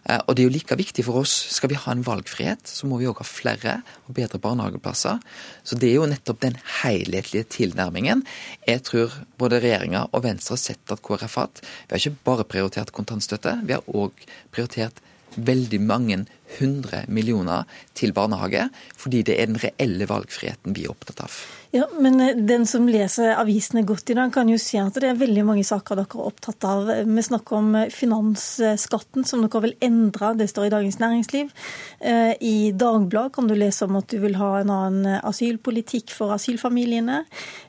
Eh, 0.06 0.21
og 0.27 0.37
det 0.37 0.45
er 0.45 0.49
jo 0.49 0.55
like 0.55 0.79
viktig 0.79 1.05
for 1.06 1.23
oss. 1.23 1.35
Skal 1.56 1.73
vi 1.73 1.81
ha 1.81 1.93
en 1.93 2.05
valgfrihet, 2.06 2.69
så 2.69 2.89
må 2.89 3.00
vi 3.00 3.09
òg 3.11 3.23
ha 3.23 3.27
flere 3.27 3.79
og 4.06 4.15
bedre 4.19 4.41
barnehageplasser. 4.43 5.19
Så 5.65 5.79
det 5.81 5.91
er 5.91 5.99
jo 5.99 6.09
nettopp 6.11 6.43
den 6.45 6.59
helhetlige 6.83 7.49
tilnærmingen 7.59 8.25
jeg 8.69 8.83
tror 8.87 9.15
både 9.41 9.61
regjeringa 9.62 10.06
og 10.12 10.25
Venstre 10.27 10.55
har 10.55 10.62
sett 10.62 10.93
at 10.93 11.03
KrF 11.05 11.37
har 11.39 11.49
hatt. 11.49 11.62
Vi 11.62 11.95
har 11.95 12.03
ikke 12.03 12.27
bare 12.29 12.49
prioritert 12.49 12.93
kontantstøtte, 12.95 13.59
vi 13.65 13.77
har 13.77 13.87
òg 13.89 14.27
prioritert 14.55 15.00
veldig 15.37 15.81
mange 15.85 16.23
hundre 16.59 17.05
millioner 17.09 17.69
til 17.99 18.15
barnehage, 18.17 18.69
fordi 18.97 19.23
det 19.29 19.39
er 19.41 19.50
den 19.50 19.61
reelle 19.62 20.09
valgfriheten 20.09 20.77
vi 20.77 20.87
er 20.87 20.95
opptatt 20.95 21.25
av. 21.27 21.41
Ja, 21.71 21.85
Men 22.00 22.21
eh, 22.21 22.37
den 22.37 22.65
som 22.67 22.87
leser 22.89 23.35
avisene 23.37 23.83
godt 23.85 24.09
i 24.09 24.17
dag, 24.17 24.33
kan 24.33 24.49
jo 24.49 24.56
si 24.61 24.79
at 24.81 24.97
det 24.97 25.11
er 25.11 25.19
veldig 25.21 25.45
mange 25.45 25.65
saker 25.69 25.99
dere 26.00 26.17
er 26.17 26.31
opptatt 26.31 26.65
av. 26.65 26.89
Vi 27.05 27.25
snakker 27.27 27.59
om 27.59 27.75
eh, 27.77 27.91
finansskatten, 27.93 29.27
som 29.29 29.45
dere 29.45 29.62
vil 29.67 29.75
endre. 29.85 30.33
Det 30.39 30.49
står 30.49 30.69
i 30.69 30.73
Dagens 30.73 30.99
Næringsliv. 31.03 31.53
Eh, 32.00 32.33
I 32.41 32.73
Dagbladet 32.73 33.35
kan 33.37 33.51
du 33.51 33.56
lese 33.59 33.85
om 33.85 34.01
at 34.01 34.09
du 34.09 34.17
vil 34.23 34.39
ha 34.41 34.55
en 34.62 34.73
annen 34.73 35.21
asylpolitikk 35.29 36.15
for 36.17 36.33
asylfamiliene. 36.37 37.21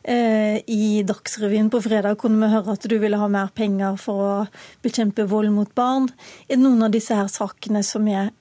I 0.09 1.03
Dagsrevyen 1.05 1.69
på 1.69 1.81
fredag 1.83 2.17
kunne 2.21 2.39
vi 2.41 2.53
høre 2.53 2.73
at 2.73 2.85
du 2.89 2.95
ville 3.01 3.19
ha 3.19 3.27
mer 3.29 3.51
penger 3.53 3.97
for 4.01 4.23
å 4.23 4.33
bekjempe 4.85 5.27
vold 5.29 5.51
mot 5.53 5.69
barn. 5.77 6.07
Er 6.47 6.55
det 6.55 6.63
noen 6.63 6.87
av 6.87 6.93
disse 6.93 7.17
her 7.17 7.29
sakene 7.31 7.83
som 7.85 8.07
er 8.09 8.31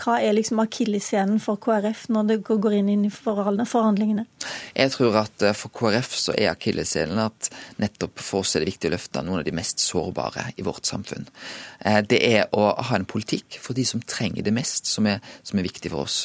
hva 0.00 0.16
er 0.18 0.34
liksom 0.34 0.58
akilleshælen 0.58 1.38
for 1.42 1.60
KrF 1.62 2.08
når 2.12 2.26
det 2.30 2.36
går 2.46 2.74
inn 2.80 3.04
i 3.06 3.10
forhandlingene? 3.12 4.24
Jeg 4.74 4.90
tror 4.90 5.20
at 5.20 5.44
eh, 5.46 5.54
for 5.54 5.70
KrF 5.74 6.16
så 6.18 6.34
er 6.34 6.50
akilleshælen 6.50 7.20
at 7.22 7.50
nettopp 7.82 8.18
for 8.18 8.42
oss 8.42 8.56
er 8.56 8.64
det 8.64 8.72
viktig 8.72 8.90
å 8.90 8.94
løfte 8.96 9.22
noen 9.22 9.42
av 9.42 9.46
de 9.46 9.54
mest 9.54 9.82
sårbare 9.84 10.48
i 10.58 10.66
vårt 10.66 10.90
samfunn. 10.90 11.28
Eh, 11.78 12.00
det 12.10 12.18
er 12.26 12.50
å 12.58 12.72
ha 12.74 12.98
en 12.98 13.06
politikk 13.06 13.60
for 13.62 13.78
de 13.78 13.86
som 13.86 14.02
trenger 14.02 14.42
det 14.42 14.54
mest, 14.56 14.90
som 14.90 15.06
er, 15.10 15.22
som 15.46 15.62
er 15.62 15.68
viktig 15.68 15.94
for 15.94 16.08
oss. 16.08 16.24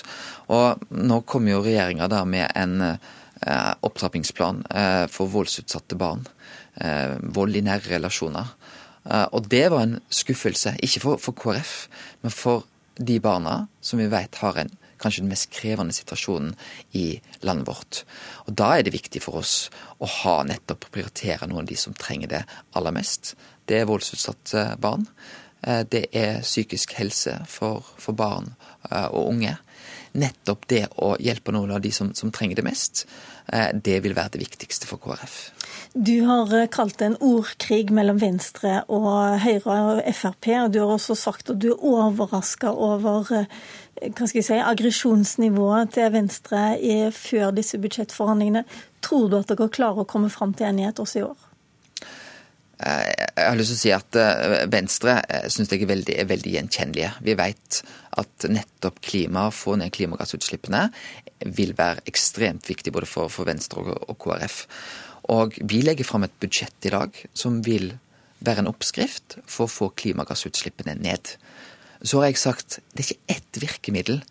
Og 0.50 0.90
nå 0.90 1.22
kommer 1.30 1.54
jo 1.54 1.64
regjeringa 1.68 2.10
da 2.10 2.24
med 2.26 2.50
en 2.58 2.76
eh, 2.88 2.98
opptrappingsplan 3.86 4.66
for 5.14 5.32
voldsutsatte 5.32 5.96
barn. 5.96 6.26
Vold 7.32 7.56
i 7.56 7.62
nære 7.64 7.94
relasjoner. 7.94 8.50
Og 9.32 9.48
det 9.48 9.62
var 9.72 9.86
en 9.86 9.96
skuffelse, 10.12 10.74
ikke 10.84 11.02
for, 11.06 11.22
for 11.24 11.38
KrF, 11.40 11.72
men 12.26 12.36
for 12.36 12.68
de 13.00 13.20
barna 13.24 13.64
som 13.82 14.00
vi 14.00 14.10
vet 14.12 14.36
har 14.44 14.60
en 14.60 14.72
kanskje 15.00 15.24
den 15.24 15.32
mest 15.32 15.50
krevende 15.56 15.96
situasjonen 15.96 16.56
i 16.92 17.22
landet 17.48 17.68
vårt. 17.68 18.02
Og 18.48 18.54
Da 18.54 18.78
er 18.78 18.84
det 18.84 18.94
viktig 18.94 19.22
for 19.24 19.40
oss 19.40 19.70
å 20.00 20.06
ha 20.06 20.42
nettopp 20.44 20.90
prioritere 20.92 21.48
noen 21.48 21.64
av 21.64 21.70
de 21.72 21.78
som 21.80 21.96
trenger 21.96 22.28
det 22.28 22.44
aller 22.76 22.96
mest. 22.96 23.36
Det 23.66 23.80
er 23.80 23.88
voldsutsatte 23.88 24.76
barn. 24.82 25.08
Eh, 25.62 25.84
det 25.84 26.08
er 26.16 26.42
psykisk 26.42 26.94
helse 27.00 27.38
for, 27.48 27.86
for 27.98 28.16
barn 28.16 28.54
eh, 28.92 29.08
og 29.08 29.32
unge. 29.34 29.56
Nettopp 30.20 30.68
det 30.68 30.86
å 30.98 31.16
hjelpe 31.22 31.54
noen 31.54 31.72
av 31.76 31.82
de 31.84 31.92
som, 31.92 32.14
som 32.16 32.32
trenger 32.32 32.60
det 32.60 32.66
mest, 32.66 33.06
eh, 33.54 33.70
det 33.74 34.02
vil 34.04 34.18
være 34.18 34.36
det 34.36 34.44
viktigste 34.48 34.90
for 34.90 35.02
KrF. 35.04 35.40
Du 35.94 36.22
har 36.22 36.54
eh, 36.54 36.68
kalt 36.70 37.00
det 37.00 37.06
en 37.06 37.18
ordkrig 37.18 37.90
mellom 37.94 38.20
Venstre 38.22 38.84
og 38.94 39.40
Høyre 39.42 39.78
og 39.90 40.02
Frp. 40.14 40.52
og 40.62 40.74
Du 40.74 40.80
har 40.84 40.94
også 40.94 41.16
sagt 41.18 41.50
at 41.50 41.58
du 41.62 41.72
er 41.72 41.82
overraska 41.82 42.70
over 42.70 43.32
eh, 43.34 43.50
hva 44.00 44.28
skal 44.30 44.40
jeg 44.40 44.48
si, 44.48 44.60
aggresjonsnivået 44.62 45.96
til 45.98 46.14
Venstre 46.14 46.78
før 47.16 47.50
disse 47.58 47.82
budsjettforhandlingene. 47.82 48.64
Tror 49.04 49.28
du 49.28 49.40
at 49.40 49.50
dere 49.50 49.68
klarer 49.74 50.06
å 50.06 50.08
komme 50.08 50.30
fram 50.32 50.54
til 50.54 50.70
enighet 50.70 51.02
også 51.02 51.20
i 51.20 51.26
år? 51.26 51.42
Eh, 52.86 53.10
jeg 53.10 53.50
har 53.50 53.60
lyst 53.60 53.74
til 53.74 53.80
å 53.80 53.82
si 53.82 53.96
at 53.98 54.22
Venstre 54.72 55.18
syns 55.50 55.74
jeg 55.74 55.84
er 55.84 55.94
veldig, 55.96 56.16
er 56.22 56.30
veldig 56.30 56.56
gjenkjennelige. 56.60 57.12
Vi 57.26 57.38
vet 57.42 57.82
at 58.22 58.48
nettopp 58.48 59.02
klima, 59.04 59.50
å 59.50 59.58
få 59.58 59.76
ned 59.82 59.92
klimagassutslippene, 59.98 60.86
vil 61.58 61.74
være 61.76 62.06
ekstremt 62.08 62.70
viktig 62.70 62.94
både 62.94 63.10
for, 63.10 63.32
for 63.34 63.50
Venstre 63.50 63.82
og, 63.82 63.96
og 64.06 64.20
KrF. 64.22 64.64
Og 65.30 65.58
vi 65.62 65.84
legger 65.86 66.08
fram 66.08 66.26
et 66.26 66.36
budsjett 66.42 66.88
i 66.88 66.94
dag 66.94 67.16
som 67.38 67.62
vil 67.66 67.94
være 68.46 68.64
en 68.64 68.72
oppskrift 68.72 69.38
for 69.46 69.68
å 69.68 69.72
få 69.72 69.90
klimagassutslippene 70.00 70.96
ned. 71.00 71.36
Så 72.02 72.22
har 72.22 72.32
jeg 72.32 72.42
sagt 72.42 72.80
det 72.94 73.04
er 73.04 73.10
ikke 73.10 73.36
ett 73.36 73.62
virkemiddel 73.62 74.22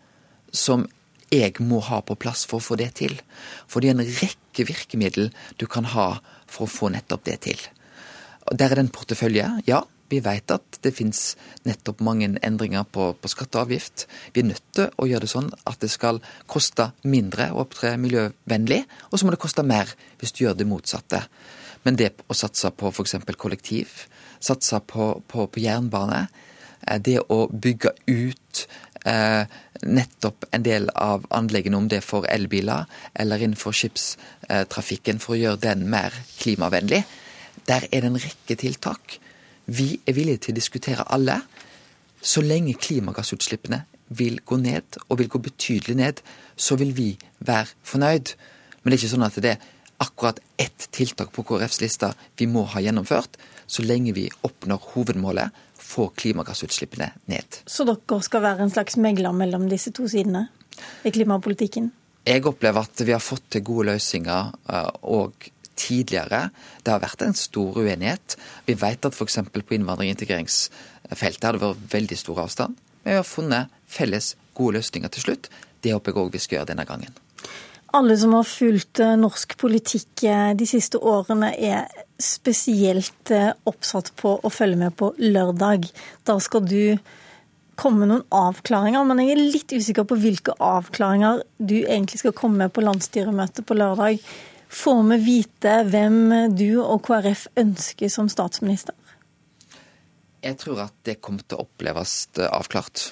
som 0.51 0.87
jeg 1.29 1.61
må 1.61 1.79
ha 1.85 2.01
på 2.01 2.17
plass 2.17 2.45
for 2.49 2.57
å 2.57 2.65
få 2.65 2.77
det 2.79 2.89
til. 2.99 3.19
For 3.69 3.81
det 3.81 3.91
er 3.91 3.99
en 3.99 4.15
rekke 4.23 4.65
virkemiddel 4.65 5.29
du 5.61 5.67
kan 5.69 5.87
ha 5.93 6.09
for 6.49 6.65
å 6.65 6.73
få 6.73 6.89
nettopp 6.93 7.27
det 7.29 7.37
til. 7.45 7.61
Der 8.49 8.71
er 8.71 8.79
det 8.79 8.87
en 8.87 8.93
portefølje, 8.93 9.45
ja. 9.69 9.83
Vi 10.09 10.19
vet 10.25 10.51
at 10.51 10.79
det 10.81 10.91
finnes 10.97 11.35
nettopp 11.67 12.01
mange 12.05 12.31
endringer 12.45 12.85
på, 12.89 13.11
på 13.13 13.29
skatte 13.29 13.59
og 13.59 13.67
avgift. 13.67 14.07
Vi 14.33 14.41
er 14.41 14.49
nødt 14.49 14.65
til 14.73 14.89
å 14.97 15.05
gjøre 15.09 15.27
det 15.27 15.31
sånn 15.33 15.51
at 15.69 15.77
det 15.83 15.91
skal 15.93 16.21
koste 16.49 16.89
mindre 17.05 17.51
å 17.53 17.63
opptre 17.65 17.93
miljøvennlig, 18.01 18.81
og 19.11 19.19
så 19.19 19.27
må 19.27 19.35
det 19.35 19.41
koste 19.43 19.65
mer 19.65 19.93
hvis 20.19 20.33
du 20.33 20.43
gjør 20.45 20.57
det 20.57 20.69
motsatte. 20.69 21.21
Men 21.85 21.99
det 21.99 22.11
å 22.27 22.35
satse 22.35 22.71
på 22.75 22.89
f.eks. 22.91 23.15
kollektiv, 23.37 23.93
satse 24.41 24.81
på, 24.89 25.11
på, 25.27 25.45
på, 25.47 25.63
jernbane, 25.63 26.25
eh, 26.81 26.99
det 26.99 27.19
å 27.29 27.45
bygge 27.53 27.93
ut 28.09 28.65
eh, 29.05 29.45
nettopp 29.85 30.49
en 30.51 30.65
del 30.65 30.89
av 30.97 31.29
anleggene, 31.35 31.77
om 31.77 31.87
det 31.87 32.01
er 32.01 32.09
for 32.09 32.27
elbiler 32.27 32.89
eller 33.13 33.45
innenfor 33.45 33.77
skipstrafikken, 33.77 35.21
for 35.23 35.37
å 35.37 35.41
gjøre 35.43 35.65
den 35.69 35.87
mer 35.93 36.17
klimavennlig, 36.41 37.05
der 37.69 37.85
er 37.93 38.01
det 38.01 38.09
en 38.09 38.23
rekke 38.25 38.57
tiltak 38.57 39.19
Vi 39.69 39.99
er 40.07 40.15
villige 40.17 40.45
til 40.45 40.55
å 40.55 40.59
diskutere 40.59 41.05
alle. 41.13 41.37
Så 42.21 42.41
lenge 42.41 42.73
klimagassutslippene 42.73 43.83
vil 44.17 44.39
gå 44.45 44.57
ned, 44.57 44.97
og 45.07 45.19
vil 45.21 45.29
gå 45.29 45.41
betydelig 45.45 45.95
ned, 45.95 46.21
så 46.57 46.75
vil 46.79 46.95
vi 46.97 47.11
være 47.45 47.75
fornøyd. 47.85 48.33
Men 48.81 48.89
det 48.89 48.97
er 48.97 49.03
ikke 49.03 49.13
sånn 49.13 49.27
at 49.27 49.37
det 49.43 49.51
er 49.53 49.67
akkurat 50.01 50.39
ett 50.57 50.87
tiltak 50.95 51.31
på 51.35 51.43
KrFs 51.45 51.81
liste 51.83 52.09
vi 52.39 52.47
må 52.49 52.63
ha 52.73 52.81
gjennomført, 52.81 53.37
så 53.67 53.83
lenge 53.85 54.15
vi 54.15 54.29
oppnår 54.47 54.89
hovedmålet, 54.95 55.53
få 55.89 56.09
klimagassutslippene 56.17 57.11
ned. 57.31 57.61
Så 57.69 57.85
dere 57.87 58.19
skal 58.25 58.43
være 58.45 58.65
en 58.65 58.73
slags 58.73 58.97
megler 59.01 59.35
mellom 59.35 59.67
disse 59.69 59.93
to 59.95 60.07
sidene 60.09 60.47
i 61.05 61.13
klimapolitikken? 61.13 61.91
Jeg 62.27 62.45
opplever 62.45 62.85
at 62.85 63.01
vi 63.05 63.13
har 63.15 63.23
fått 63.23 63.47
til 63.55 63.63
gode 63.65 63.93
løsninger 63.93 64.51
og 65.09 65.49
tidligere. 65.79 66.49
Det 66.83 66.93
har 66.93 67.01
vært 67.03 67.23
en 67.25 67.37
stor 67.37 67.79
uenighet. 67.79 68.35
Vi 68.67 68.75
vet 68.79 69.07
at 69.07 69.15
f.eks. 69.15 69.39
på 69.49 69.77
innvandring- 69.77 70.11
og 70.11 70.17
integreringsfeltet 70.17 71.47
har 71.47 71.57
det 71.57 71.63
vært 71.63 71.89
veldig 71.93 72.19
stor 72.19 72.43
avstand. 72.45 72.77
Men 73.03 73.15
vi 73.15 73.21
har 73.21 73.27
funnet 73.27 73.79
felles 73.89 74.35
gode 74.57 74.79
løsninger 74.79 75.15
til 75.15 75.29
slutt. 75.29 75.49
Det 75.81 75.95
håper 75.95 76.11
jeg 76.11 76.21
òg 76.21 76.35
vi 76.35 76.43
skal 76.43 76.59
gjøre 76.59 76.71
denne 76.73 76.87
gangen. 76.89 77.15
Alle 77.97 78.13
som 78.21 78.35
har 78.37 78.45
fulgt 78.45 78.99
eh, 79.01 79.15
norsk 79.17 79.55
politikk 79.57 80.23
eh, 80.27 80.51
de 80.57 80.67
siste 80.69 80.99
årene, 81.01 81.49
er 81.57 81.87
spesielt 82.21 83.31
eh, 83.33 83.49
oppsatt 83.69 84.11
på 84.19 84.35
å 84.43 84.51
følge 84.53 84.77
med 84.83 84.93
på 84.99 85.09
lørdag. 85.17 85.87
Da 86.27 86.35
skal 86.43 86.67
du 86.69 86.99
komme 87.79 88.05
noen 88.05 88.25
avklaringer, 88.35 89.07
men 89.07 89.23
jeg 89.23 89.33
er 89.33 89.41
litt 89.41 89.73
usikker 89.73 90.05
på 90.05 90.19
hvilke 90.19 90.53
avklaringer 90.61 91.41
du 91.57 91.79
egentlig 91.79 92.21
skal 92.21 92.35
komme 92.37 92.65
med 92.65 92.75
på 92.75 92.83
landsstyremøtet 92.85 93.65
på 93.65 93.77
lørdag. 93.79 94.19
Får 94.69 95.01
vi 95.09 95.17
vite 95.25 95.79
hvem 95.89 96.19
du 96.53 96.81
og 96.83 97.01
KrF 97.07 97.47
ønsker 97.57 98.11
som 98.13 98.29
statsminister? 98.29 98.93
Jeg 100.45 100.55
tror 100.61 100.85
at 100.85 100.95
det 101.03 101.19
kommer 101.19 101.43
til 101.43 101.57
å 101.57 101.65
oppleves 101.65 102.21
avklart 102.45 103.09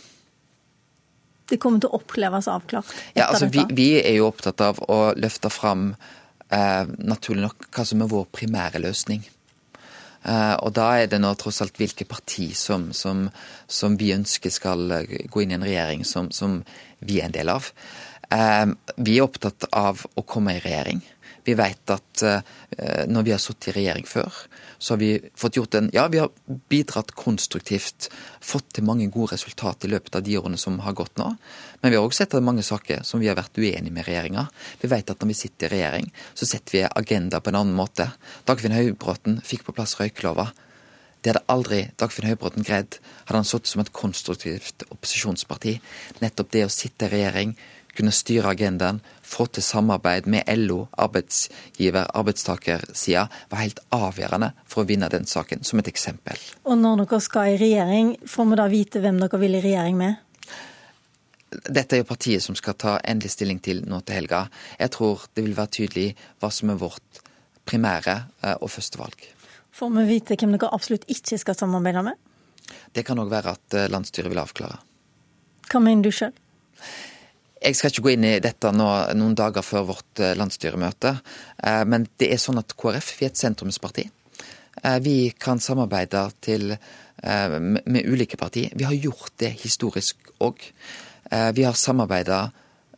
det 1.47 1.59
kommer 1.63 1.79
til 1.79 1.91
å 1.91 2.01
oppleves 2.01 2.49
avklart? 2.51 2.91
Ja, 3.15 3.29
altså 3.29 3.47
vi, 3.51 3.63
vi, 3.75 3.89
er 4.01 4.19
jo 4.19 4.27
opptatt 4.27 4.61
av 4.63 4.81
å 4.91 5.13
løfte 5.15 5.51
fram 5.53 5.93
eh, 5.93 6.83
naturlig 6.99 7.45
nok 7.45 7.69
hva 7.71 7.85
som 7.87 8.03
er 8.03 8.11
vår 8.11 8.27
primære 8.35 8.81
løsning. 8.83 9.23
Eh, 10.27 10.55
og 10.59 10.73
da 10.75 10.89
er 10.99 11.11
det 11.11 11.21
nå 11.23 11.31
tross 11.39 11.61
alt 11.63 11.79
hvilke 11.79 12.07
parti 12.09 12.49
som, 12.57 12.89
som, 12.91 13.27
som, 13.63 13.95
vi 13.99 14.11
ønsker 14.15 14.51
skal 14.53 14.91
gå 15.31 15.43
inn 15.43 15.55
i 15.55 15.59
en 15.59 15.67
regjering 15.67 16.03
som, 16.07 16.31
som 16.35 16.59
vi 16.99 17.21
er 17.21 17.29
en 17.29 17.37
del 17.37 17.53
av. 17.53 17.71
Eh, 18.33 18.65
vi 18.99 19.17
er 19.17 19.27
opptatt 19.27 19.69
av 19.71 20.03
å 20.19 20.25
komme 20.27 20.57
i 20.57 20.63
regjering. 20.63 21.03
Vi 21.47 21.55
vet 21.55 21.93
at 21.93 22.23
eh, 22.27 23.05
når 23.07 23.23
vi 23.23 23.31
har 23.31 23.39
sittet 23.39 23.69
i 23.71 23.77
regjering 23.77 24.07
før, 24.07 24.35
så 24.77 24.93
har 24.93 24.99
vi 24.99 25.13
fått 25.39 25.55
gjort 25.57 25.77
en 25.79 25.89
Ja, 25.95 26.07
vi 26.11 26.19
har 26.19 26.33
bidratt 26.69 27.13
konstruktivt, 27.15 28.09
fått 28.43 28.73
til 28.75 28.85
mange 28.87 29.07
gode 29.13 29.31
resultat 29.37 29.87
i 29.87 29.91
løpet 29.93 30.19
av 30.19 30.25
de 30.27 30.35
årene 30.39 30.59
som 30.59 30.77
har 30.83 30.97
gått 30.97 31.15
nå. 31.21 31.29
Men 31.81 31.93
vi 31.93 31.97
har 31.97 32.03
også 32.03 32.25
sett 32.25 32.35
at 32.35 32.43
mange 32.43 32.65
saker 32.67 33.07
som 33.07 33.23
vi 33.23 33.31
har 33.31 33.39
vært 33.39 33.57
uenige 33.57 33.95
med 33.95 34.07
regjeringa. 34.09 34.47
Vi 34.81 34.91
vet 34.91 35.09
at 35.13 35.23
når 35.23 35.31
vi 35.31 35.39
sitter 35.39 35.71
i 35.71 35.77
regjering, 35.77 36.11
så 36.35 36.49
setter 36.49 36.77
vi 36.77 36.85
agenda 36.87 37.39
på 37.39 37.53
en 37.53 37.61
annen 37.61 37.77
måte. 37.77 38.11
Dagfinn 38.45 38.75
Høybråten 38.75 39.39
fikk 39.45 39.63
på 39.67 39.77
plass 39.77 39.95
røyklova. 40.01 40.49
Det 41.21 41.31
hadde 41.31 41.47
aldri 41.49 41.79
Dagfinn 41.99 42.27
Høybråten 42.29 42.67
greid 42.67 42.99
hadde 43.25 43.39
han 43.39 43.47
sittet 43.47 43.71
som 43.71 43.81
et 43.81 43.95
konstruktivt 43.95 44.85
opposisjonsparti. 44.91 45.77
Nettopp 46.21 46.53
det 46.53 46.67
å 46.67 46.71
sitte 46.71 47.07
i 47.07 47.15
regjering, 47.15 47.55
kunne 47.97 48.13
styre 48.13 48.53
agendaen, 48.53 49.01
få 49.25 49.47
til 49.51 49.65
samarbeid 49.65 50.27
med 50.29 50.47
LO, 50.61 50.85
arbeidsgiver, 50.97 52.07
arbeidstakersida, 52.17 53.25
var 53.51 53.63
helt 53.63 53.81
avgjørende 53.95 54.53
for 54.69 54.83
å 54.83 54.89
vinne 54.89 55.09
den 55.11 55.27
saken, 55.27 55.65
som 55.67 55.81
et 55.81 55.89
eksempel. 55.91 56.39
Og 56.69 56.77
når 56.79 57.03
dere 57.03 57.19
skal 57.23 57.55
i 57.55 57.59
regjering, 57.59 58.15
får 58.29 58.49
vi 58.51 58.59
da 58.61 58.69
vite 58.71 59.03
hvem 59.03 59.19
dere 59.23 59.41
vil 59.41 59.57
i 59.57 59.63
regjering 59.65 59.99
med? 59.99 60.23
Dette 61.47 61.95
er 61.95 62.03
jo 62.03 62.09
partiet 62.09 62.43
som 62.43 62.57
skal 62.59 62.75
ta 62.75 62.97
endelig 63.07 63.33
stilling 63.33 63.59
til 63.63 63.81
nå 63.87 64.01
til 64.05 64.19
helga. 64.19 64.45
Jeg 64.79 64.91
tror 64.93 65.25
det 65.33 65.45
vil 65.45 65.55
være 65.57 65.73
tydelig 65.79 66.07
hva 66.41 66.51
som 66.51 66.73
er 66.73 66.79
vårt 66.81 67.21
primære 67.67 68.17
eh, 68.43 68.55
og 68.59 68.71
første 68.71 68.99
valg. 68.99 69.27
Får 69.77 69.93
vi 69.95 70.07
vite 70.09 70.35
hvem 70.39 70.55
dere 70.55 70.73
absolutt 70.75 71.07
ikke 71.11 71.39
skal 71.39 71.57
samarbeide 71.57 72.03
med? 72.09 72.19
Det 72.93 73.05
kan 73.07 73.19
òg 73.21 73.31
være 73.31 73.55
at 73.55 73.77
eh, 73.79 73.87
landsstyret 73.91 74.31
vil 74.31 74.43
avklare. 74.43 74.81
Hva 75.71 75.81
mener 75.83 76.07
du 76.07 76.15
sjøl? 76.15 76.35
Jeg 77.61 77.77
skal 77.77 77.91
ikke 77.91 78.05
gå 78.05 78.13
inn 78.13 78.27
i 78.27 78.37
dette 78.43 78.71
nå, 78.73 78.87
noen 79.17 79.35
dager 79.37 79.65
før 79.65 79.87
vårt 79.93 80.21
eh, 80.21 80.35
landsstyremøte, 80.37 81.15
eh, 81.65 81.83
men 81.89 82.05
det 82.21 82.29
er 82.33 82.41
sånn 82.41 82.61
at 82.61 82.75
KrF 82.77 83.15
vi 83.17 83.25
er 83.27 83.33
et 83.33 83.41
sentrumsparti. 83.41 84.05
Eh, 84.83 84.99
vi 85.05 85.17
kan 85.33 85.61
samarbeide 85.63 86.27
til, 86.43 86.77
med 87.17 88.05
ulike 88.05 88.37
partier. 88.37 88.75
Vi 88.77 88.85
har 88.85 88.93
gjort 88.93 89.31
det 89.41 89.49
historisk 89.63 90.27
òg. 90.45 90.59
Vi 91.57 91.63
har 91.65 91.73
samarbeida 91.73 92.43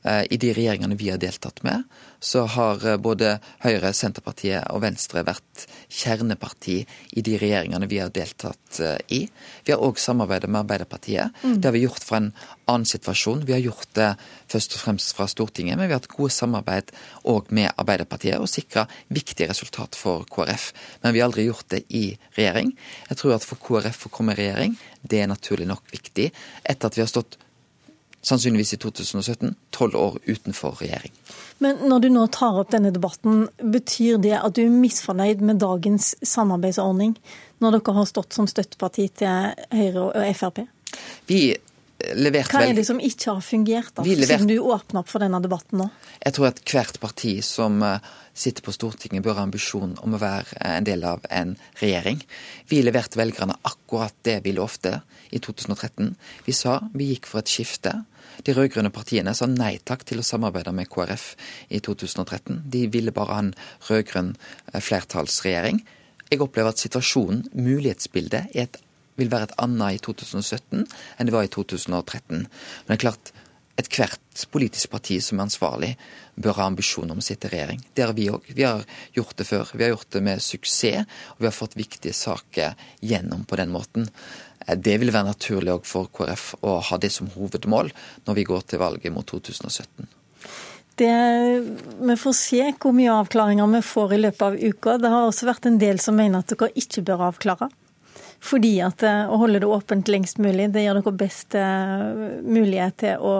I 0.05 0.37
de 0.39 0.53
regjeringene 0.55 0.95
vi 0.95 1.09
har 1.11 1.19
deltatt 1.19 1.59
med, 1.63 1.83
så 2.19 2.43
har 2.45 2.83
eh, 2.87 2.97
både 2.99 3.37
Høyre, 3.63 3.93
Senterpartiet 3.95 4.67
og 4.73 4.83
Venstre 4.83 5.23
vært 5.27 5.65
kjerneparti 5.87 6.81
i 7.15 7.23
de 7.23 7.37
regjeringene 7.39 7.87
vi 7.89 8.01
har 8.01 8.11
deltatt 8.13 8.79
eh, 8.83 8.97
i. 9.15 9.21
Vi 9.65 9.73
har 9.73 9.83
òg 9.83 9.99
samarbeidet 10.01 10.49
med 10.51 10.61
Arbeiderpartiet. 10.65 11.35
Mm. 11.43 11.57
Det 11.59 11.69
har 11.69 11.75
vi 11.77 11.85
gjort 11.85 12.03
fra 12.03 12.19
en 12.19 12.31
annen 12.69 12.87
situasjon. 12.89 13.45
Vi 13.47 13.55
har 13.55 13.63
gjort 13.63 13.87
det 13.97 14.09
først 14.51 14.75
og 14.75 14.83
fremst 14.83 15.15
fra 15.15 15.29
Stortinget, 15.31 15.79
men 15.79 15.87
vi 15.87 15.95
har 15.95 16.01
hatt 16.01 16.11
gode 16.11 16.35
samarbeid 16.35 16.93
òg 17.31 17.51
med 17.55 17.71
Arbeiderpartiet 17.71 18.39
og 18.39 18.51
sikra 18.51 18.85
viktige 19.07 19.49
resultat 19.51 19.97
for 19.99 20.27
KrF. 20.29 20.71
Men 21.03 21.15
vi 21.15 21.23
har 21.23 21.31
aldri 21.31 21.47
gjort 21.47 21.71
det 21.71 21.85
i 21.95 22.05
regjering. 22.37 22.75
Jeg 23.09 23.21
tror 23.21 23.37
at 23.37 23.47
for 23.47 23.61
KrF 23.63 24.09
å 24.09 24.15
komme 24.19 24.35
i 24.35 24.41
regjering, 24.43 24.75
det 25.01 25.23
er 25.23 25.31
naturlig 25.31 25.69
nok 25.69 25.87
viktig. 25.93 26.33
Etter 26.67 26.91
at 26.91 26.99
vi 26.99 27.05
har 27.05 27.11
stått 27.11 27.39
sannsynligvis 28.25 28.73
i 28.75 28.79
2017, 28.81 29.53
tolv 29.75 29.95
år 29.95 30.17
utenfor 30.27 30.79
regjering. 30.81 31.13
Men 31.63 31.83
når 31.91 32.03
du 32.03 32.09
nå 32.13 32.25
tar 32.33 32.59
opp 32.61 32.71
denne 32.73 32.91
debatten, 32.95 33.47
betyr 33.59 34.19
det 34.23 34.35
at 34.39 34.55
du 34.55 34.63
er 34.65 34.75
misfornøyd 34.75 35.43
med 35.45 35.61
dagens 35.63 36.13
samarbeidsordning, 36.25 37.15
når 37.59 37.77
dere 37.77 37.95
har 37.99 38.09
stått 38.09 38.35
som 38.35 38.47
støtteparti 38.47 39.09
til 39.21 39.51
Høyre 39.75 40.09
og 40.09 40.29
Frp? 40.39 40.63
Vi 41.29 41.41
leverte 42.15 42.55
Hva 42.55 42.67
er 42.69 42.77
det 42.77 42.85
som 42.87 42.99
ikke 43.03 43.33
har 43.33 43.43
fungert, 43.43 43.91
da, 43.97 44.05
levert... 44.07 44.29
siden 44.31 44.49
du 44.49 44.57
åpner 44.59 45.01
opp 45.01 45.11
for 45.11 45.23
denne 45.23 45.41
debatten 45.43 45.83
nå? 45.83 45.89
Jeg 46.23 46.35
tror 46.35 46.49
at 46.51 46.61
hvert 46.63 46.99
parti 47.01 47.33
som 47.45 47.81
eh, 47.85 47.99
sitter 48.33 48.65
på 48.65 48.73
Stortinget 48.75 49.25
bør 49.25 49.39
ha 49.39 49.45
ambisjon 49.47 49.97
om 50.03 50.15
å 50.15 50.21
være 50.21 50.59
en 50.65 50.87
del 50.87 51.03
av 51.07 51.25
en 51.33 51.55
regjering. 51.81 52.21
Vi 52.71 52.81
leverte 52.85 53.19
velgerne 53.19 53.57
akkurat 53.67 54.15
det 54.27 54.39
vi 54.45 54.55
lovte 54.55 55.01
i 55.35 55.41
2013. 55.43 56.13
Vi 56.47 56.55
sa 56.55 56.79
vi 56.93 57.11
gikk 57.13 57.29
for 57.29 57.43
et 57.43 57.51
skifte. 57.51 57.93
De 58.47 58.55
rød-grønne 58.55 58.91
partiene 58.95 59.33
sa 59.35 59.49
nei 59.51 59.75
takk 59.83 60.05
til 60.07 60.21
å 60.21 60.25
samarbeide 60.25 60.71
med 60.75 60.87
KrF 60.91 61.33
i 61.75 61.81
2013. 61.83 62.63
De 62.71 62.85
ville 62.91 63.13
bare 63.15 63.35
ha 63.35 63.43
en 63.43 63.55
rød-grønn 63.89 64.35
eh, 64.35 64.79
flertallsregjering. 64.79 65.83
Jeg 66.29 66.43
opplever 66.45 66.71
at 66.71 66.81
situasjonen, 66.81 67.47
mulighetsbildet, 67.57 68.53
vil 69.19 69.31
være 69.31 69.49
et 69.49 69.59
annet 69.61 69.99
i 69.99 70.01
2017 70.05 70.81
enn 70.81 71.29
det 71.29 71.35
var 71.35 71.45
i 71.45 71.51
2013. 71.53 72.43
Men 72.43 72.89
det 72.89 72.97
er 72.97 73.05
klart, 73.05 73.31
ethvert 73.79 74.45
politisk 74.51 74.91
parti 74.91 75.19
som 75.23 75.39
er 75.39 75.47
ansvarlig, 75.47 75.93
bør 76.39 76.59
ha 76.59 76.67
ambisjoner 76.69 77.15
om 77.15 77.21
å 77.21 77.25
sitte 77.25 77.49
i 77.49 77.53
regjering. 77.53 77.81
Det 77.95 78.05
har 78.05 78.13
vi 78.15 78.29
òg. 78.31 78.47
Vi 78.55 78.65
har 78.65 78.83
gjort 79.15 79.35
det 79.39 79.47
før. 79.47 79.71
Vi 79.73 79.85
har 79.85 79.93
gjort 79.93 80.11
det 80.15 80.23
med 80.25 80.43
suksess, 80.43 81.07
og 81.35 81.43
vi 81.43 81.49
har 81.49 81.55
fått 81.55 81.77
viktige 81.79 82.15
saker 82.15 82.77
gjennom 83.05 83.45
på 83.47 83.59
den 83.59 83.73
måten. 83.73 84.07
Eh, 84.65 84.77
det 84.77 84.99
vil 85.01 85.13
være 85.15 85.31
naturlig 85.31 85.75
òg 85.75 85.87
for 85.87 86.11
KrF 86.15 86.53
å 86.63 86.79
ha 86.89 87.01
det 87.01 87.11
som 87.15 87.31
hovedmål 87.35 87.91
når 88.27 88.39
vi 88.39 88.47
går 88.47 88.65
til 88.71 88.83
valget 88.83 89.15
mot 89.15 89.27
2017. 89.27 90.07
Det, 90.99 91.11
vi 92.03 92.15
får 92.19 92.33
se 92.35 92.63
hvor 92.75 92.91
mye 92.95 93.13
avklaringer 93.21 93.69
vi 93.71 93.79
får 93.87 94.15
i 94.15 94.23
løpet 94.25 94.41
av 94.43 94.57
uka. 94.59 94.97
Det 94.99 95.11
har 95.13 95.27
også 95.27 95.47
vært 95.47 95.69
en 95.69 95.77
del 95.79 96.01
som 96.03 96.17
mener 96.19 96.43
at 96.43 96.51
dere 96.51 96.73
ikke 96.75 97.05
bør 97.07 97.29
avklare. 97.29 97.69
Fordi 98.39 98.71
at 98.83 99.03
eh, 99.03 99.27
å 99.27 99.39
holde 99.41 99.59
det 99.61 99.67
åpent 99.69 100.09
lengst 100.11 100.39
mulig, 100.39 100.69
det 100.73 100.85
gir 100.85 100.95
dere 100.95 101.13
best 101.19 101.57
eh, 101.59 102.39
mulighet 102.45 102.99
til 103.03 103.25
å 103.25 103.35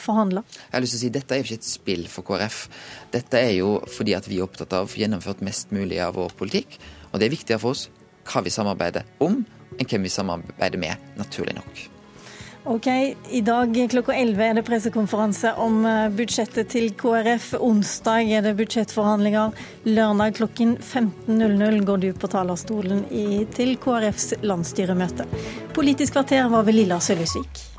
forhandle. 0.00 0.44
Jeg 0.48 0.74
har 0.74 0.84
lyst 0.84 0.96
til 0.96 1.02
å 1.02 1.04
si 1.04 1.12
Dette 1.14 1.36
er 1.36 1.42
jo 1.42 1.48
ikke 1.48 1.60
et 1.60 1.68
spill 1.68 2.08
for 2.10 2.26
KrF. 2.26 2.64
Dette 3.12 3.44
er 3.44 3.54
jo 3.58 3.76
fordi 3.90 4.16
at 4.16 4.28
vi 4.30 4.40
er 4.40 4.48
opptatt 4.48 4.74
av 4.76 4.88
å 4.88 4.90
få 4.90 5.02
gjennomført 5.02 5.44
mest 5.46 5.74
mulig 5.76 6.00
av 6.02 6.16
vår 6.18 6.34
politikk. 6.40 6.78
Og 7.12 7.20
det 7.20 7.28
er 7.28 7.36
viktigere 7.36 7.62
for 7.62 7.76
oss 7.76 7.88
hva 8.30 8.44
vi 8.46 8.52
samarbeider 8.54 9.08
om, 9.24 9.40
enn 9.76 9.88
hvem 9.88 10.06
vi 10.06 10.12
samarbeider 10.12 10.80
med, 10.80 11.10
naturlig 11.20 11.56
nok. 11.58 11.99
Ok, 12.64 12.86
I 13.30 13.40
dag 13.40 13.90
klokka 13.90 14.12
11 14.12 14.44
er 14.44 14.54
det 14.58 14.62
pressekonferanse 14.66 15.54
om 15.56 15.78
eh, 15.88 16.10
budsjettet 16.12 16.68
til 16.74 16.90
KrF. 16.92 17.54
Onsdag 17.56 18.28
er 18.36 18.44
det 18.44 18.52
budsjettforhandlinger. 18.58 19.56
Lørdag 19.88 20.36
klokken 20.36 20.76
15.00 20.76 21.80
går 21.88 22.04
du 22.04 22.10
på 22.12 22.28
talerstolen 22.28 23.06
i, 23.08 23.46
til 23.56 23.78
KrFs 23.80 24.34
landsstyremøte. 24.44 25.24
Politisk 25.72 26.18
kvarter 26.18 26.52
var 26.52 26.68
ved 26.68 26.76
Lilla 26.82 27.00
Sølhusvik. 27.00 27.69